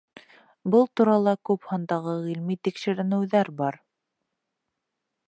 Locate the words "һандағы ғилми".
1.73-2.57